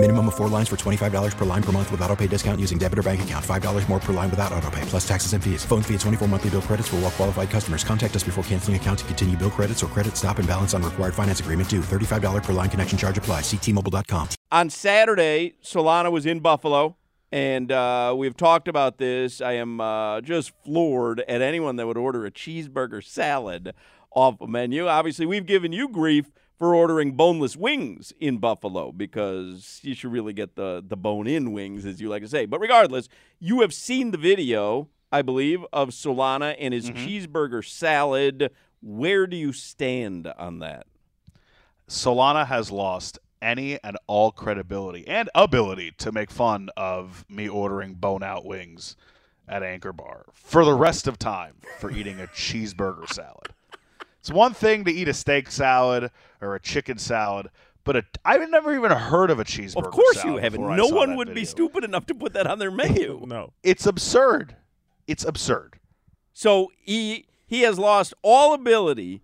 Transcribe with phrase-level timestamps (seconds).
[0.00, 2.78] Minimum of four lines for $25 per line per month with auto pay discount using
[2.78, 3.44] debit or bank account.
[3.44, 5.64] $5 more per line without auto pay, plus taxes and fees.
[5.64, 7.82] Phone fee at 24 monthly bill credits for all qualified customers.
[7.82, 10.84] Contact us before canceling account to continue bill credits or credit stop and balance on
[10.84, 11.80] required finance agreement due.
[11.80, 13.40] $35 per line connection charge apply.
[13.40, 14.28] Ctmobile.com.
[14.52, 16.96] On Saturday, Solana was in Buffalo,
[17.32, 19.40] and uh, we've talked about this.
[19.40, 23.74] I am uh, just floored at anyone that would order a cheeseburger salad
[24.12, 24.86] off a menu.
[24.86, 30.32] Obviously, we've given you grief for ordering boneless wings in Buffalo because you should really
[30.32, 32.46] get the the bone in wings, as you like to say.
[32.46, 33.08] But regardless,
[33.38, 37.06] you have seen the video, I believe, of Solana and his mm-hmm.
[37.06, 38.50] cheeseburger salad.
[38.80, 40.86] Where do you stand on that?
[41.88, 47.94] Solana has lost any and all credibility and ability to make fun of me ordering
[47.94, 48.96] bone out wings
[49.48, 53.54] at Anchor Bar for the rest of time for eating a cheeseburger salad.
[54.28, 56.10] It's one thing to eat a steak salad
[56.42, 57.48] or a chicken salad,
[57.82, 59.86] but a, I've never even heard of a cheeseburger.
[59.86, 60.60] Of course salad you haven't.
[60.76, 63.22] No one that would be stupid enough to put that on their menu.
[63.26, 63.54] No.
[63.62, 64.54] It's absurd.
[65.06, 65.78] It's absurd.
[66.34, 69.22] So he he has lost all ability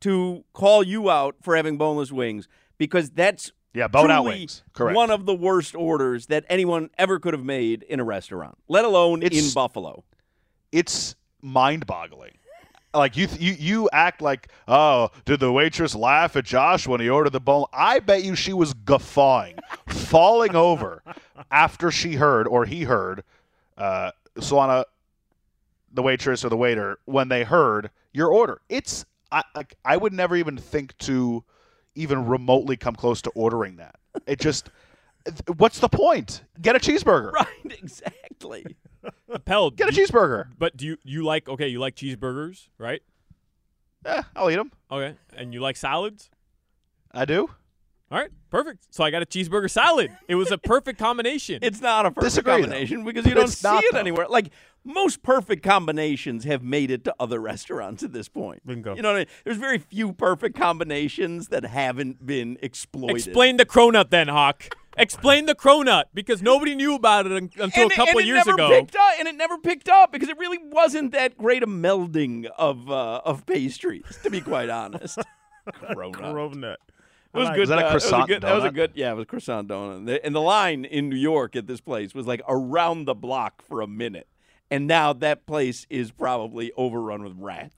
[0.00, 4.62] to call you out for having boneless wings because that's Yeah, bone out wings.
[4.72, 4.96] Correct.
[4.96, 8.86] One of the worst orders that anyone ever could have made in a restaurant, let
[8.86, 10.02] alone in Buffalo.
[10.72, 12.38] it's mind-boggling.
[12.96, 17.08] Like you, you, you act like, oh, did the waitress laugh at Josh when he
[17.08, 17.66] ordered the bone?
[17.72, 21.02] I bet you she was guffawing, falling over
[21.50, 23.22] after she heard or he heard,
[23.76, 24.84] uh, Solana,
[25.92, 28.60] the waitress or the waiter, when they heard your order.
[28.68, 31.44] It's, I, like, I would never even think to
[31.94, 33.96] even remotely come close to ordering that.
[34.26, 34.70] It just,
[35.56, 36.42] what's the point?
[36.60, 37.32] Get a cheeseburger.
[37.36, 38.76] Right, exactly.
[39.32, 40.48] Appel, Get a you- cheeseburger.
[40.58, 41.68] But do you you like okay?
[41.68, 43.02] You like cheeseburgers, right?
[44.04, 44.70] Eh, I'll eat them.
[44.90, 46.30] Okay, and you like salads.
[47.12, 47.50] I do.
[48.08, 48.86] All right, perfect.
[48.94, 50.12] So I got a cheeseburger salad.
[50.28, 51.58] It was a perfect combination.
[51.60, 52.60] It's not a perfect Disagree, though.
[52.60, 53.98] combination because you don't It's see not, it though.
[53.98, 54.26] anywhere.
[54.28, 54.50] Like
[54.84, 58.64] most perfect combinations have made it to other restaurants at this point.
[58.64, 58.94] Bingo.
[58.94, 59.26] You know what I mean?
[59.44, 63.16] There's very few perfect combinations that haven't been exploited.
[63.16, 64.68] Explain the cronut then, Hawk.
[64.98, 68.24] Explain the cronut because nobody knew about it un- until and, a couple and of
[68.24, 68.68] it years never ago.
[68.70, 72.46] Picked up, and it never picked up because it really wasn't that great a melding
[72.58, 75.18] of uh, of pastries, to be quite honest.
[75.68, 76.12] Cronut.
[76.14, 76.76] Cronut.
[77.34, 77.62] It was like good.
[77.64, 78.92] Is that a uh, it was croissant good, That was a good.
[78.94, 80.20] Yeah, it was croissant donut.
[80.24, 83.82] And the line in New York at this place was like around the block for
[83.82, 84.28] a minute,
[84.70, 87.74] and now that place is probably overrun with rats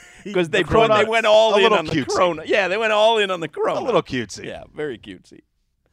[0.24, 2.06] because they The they went all a in little on the cutesy.
[2.06, 2.46] cronut.
[2.48, 3.76] Yeah, they went all in on the cronut.
[3.80, 4.46] A little cutesy.
[4.46, 5.40] Yeah, very cutesy.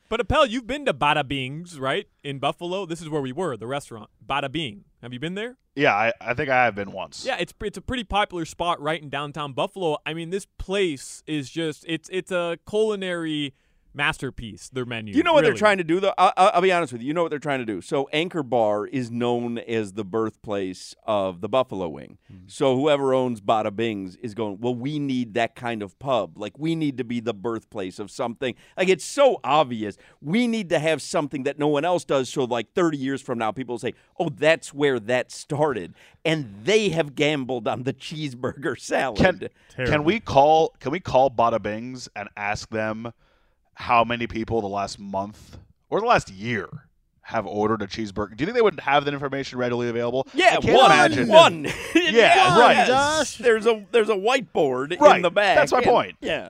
[0.09, 2.07] But Appel, you've been to Bada Bing's, right?
[2.23, 2.85] In Buffalo.
[2.85, 4.09] This is where we were, the restaurant.
[4.25, 4.83] Bada Bing.
[5.01, 5.57] Have you been there?
[5.75, 7.25] Yeah, I, I think I have been once.
[7.25, 9.97] Yeah, it's it's a pretty popular spot right in downtown Buffalo.
[10.05, 13.55] I mean, this place is just it's it's a culinary
[13.93, 14.69] masterpiece.
[14.69, 15.13] Their menu.
[15.13, 16.13] You know what they're trying to do, though.
[16.17, 17.07] I, I, I'll be honest with you.
[17.07, 17.81] You know what they're trying to do.
[17.81, 22.17] So Anchor Bar is known as the birthplace of the Buffalo Wing.
[22.27, 22.37] Hmm.
[22.47, 24.59] So whoever owns Bada Bing's is going.
[24.59, 26.37] Well, we need that kind of pub.
[26.37, 28.55] Like we need to be the birthplace of something.
[28.77, 29.97] Like it's so obvious.
[30.21, 32.29] We need to have something that no one else does.
[32.29, 35.93] So like 30 years from now, people say, "Oh, that's where that started,"
[36.25, 39.17] and they have gambled on the cheeseburger salad.
[39.17, 43.13] Can can we call can we call Bada Bing's and ask them
[43.75, 45.57] how many people the last month
[45.89, 46.67] or the last year
[47.22, 48.35] have ordered a cheeseburger?
[48.35, 50.28] Do you think they would have that information readily available?
[50.34, 51.28] Yeah, one, imagine.
[51.29, 51.67] one.
[51.95, 52.88] Yeah, right.
[52.88, 53.38] Yes.
[53.38, 55.56] There's a there's a whiteboard in the back.
[55.57, 56.16] that's my and- point.
[56.22, 56.50] Yeah,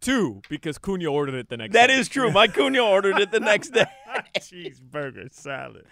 [0.00, 1.72] two because Cunha ordered it the next.
[1.74, 1.94] that day.
[1.98, 2.30] is true.
[2.30, 3.84] My Cunha ordered it the next day.
[4.38, 5.84] cheeseburger salad.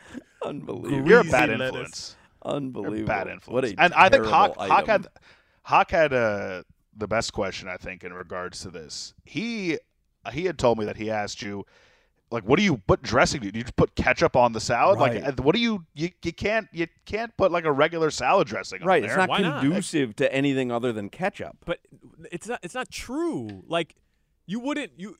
[0.42, 1.08] Unbelievable.
[1.08, 1.66] You're a bad lettuce.
[1.66, 2.16] influence.
[2.44, 2.96] Unbelievable.
[2.96, 3.32] You're a bad What
[3.64, 3.72] influence.
[3.72, 5.06] a and I think Hawk, terrible Hawk had
[5.62, 6.62] Hawk had uh,
[6.96, 9.12] the best question I think in regards to this.
[9.24, 9.78] He
[10.32, 11.64] he had told me that he asked you
[12.30, 14.98] like what do you what dressing do you, do you put ketchup on the salad
[14.98, 15.22] Right.
[15.22, 18.46] like uh, what do you, you you can't you can't put like a regular salad
[18.48, 19.02] dressing right.
[19.02, 19.18] on It's there.
[19.18, 19.60] not Why not?
[19.62, 21.56] conducive to anything other than ketchup.
[21.64, 21.78] But
[22.30, 23.62] it's not it's not true.
[23.66, 23.94] Like
[24.46, 25.16] you wouldn't you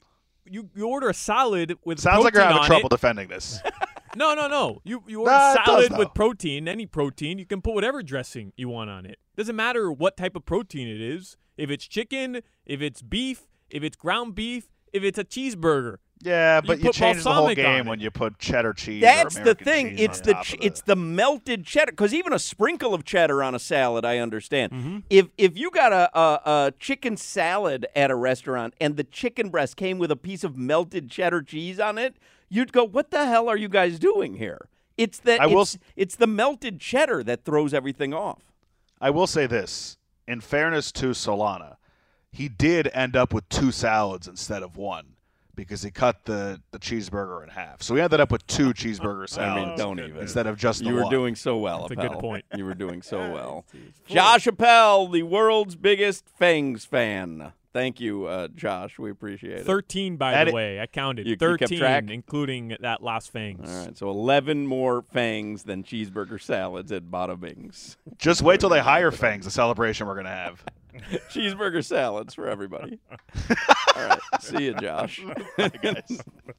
[0.51, 2.91] you, you order a salad with Sounds like you're having trouble it.
[2.91, 3.61] defending this.
[4.17, 4.81] No, no, no.
[4.85, 7.39] You you order Nah, it does, salad with protein, any protein.
[7.39, 9.19] You can put whatever dressing you want on it.
[9.37, 11.37] Doesn't matter what type of protein it is.
[11.59, 16.61] If it's chicken, if it's beef, if it's ground beef, if it's a cheeseburger, Yeah,
[16.61, 19.03] but you, put change the whole game when you put cheddar cheese.
[19.03, 19.99] or That's the thing.
[19.99, 21.93] It's the ch- it's the melted cheddar.
[21.93, 24.73] Because even a sprinkle of cheddar on a salad, I understand.
[24.73, 24.99] Mm-hmm.
[25.11, 29.49] If if you got a, a a chicken salad at a restaurant and the chicken
[29.51, 32.17] breast came with a piece of melted cheddar cheese on it,
[32.49, 36.17] you'd go, "What the hell are you guys doing here?" It's the I will it's
[36.17, 38.43] the melted cheddar that throws everything off.
[39.01, 39.97] I will say this:
[40.27, 41.77] in fairness to Solana,
[42.33, 45.15] he did end up with two salads instead of one
[45.55, 47.83] because he cut the, the cheeseburger in half.
[47.83, 49.39] So he ended up with two cheeseburger salads.
[49.39, 50.17] I salads mean, don't even.
[50.19, 51.11] instead of just the You were one.
[51.11, 51.81] doing so well.
[51.89, 52.45] That's a good point.
[52.57, 53.65] You were doing so well.
[54.07, 57.53] Josh Appel, the world's biggest Fangs fan.
[57.73, 58.99] Thank you, uh, Josh.
[58.99, 59.67] We appreciate it.
[59.67, 60.81] 13, by And the it- way.
[60.81, 61.27] I counted.
[61.27, 62.05] You- you kept 13, track?
[62.09, 63.69] including that last fangs.
[63.69, 67.97] All right, so 11 more fangs than cheeseburger salads at Bada Bing's.
[68.17, 70.65] Just wait till they hire Fangs, the celebration we're gonna have.
[71.31, 72.99] cheeseburger salads for everybody.
[73.97, 75.21] All right, see you, Josh.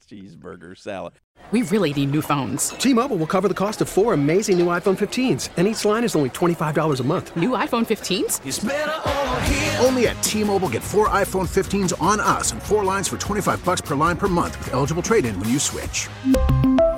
[0.09, 1.13] cheeseburger salad.
[1.51, 2.69] We really need new phones.
[2.69, 6.15] T-Mobile will cover the cost of four amazing new iPhone 15s, and each line is
[6.15, 7.35] only $25 a month.
[7.35, 9.83] New iPhone 15s?
[9.83, 13.81] Only at T-Mobile get four iPhone 15s on us and four lines for 25 bucks
[13.81, 16.07] per line per month with eligible trade-in when you switch.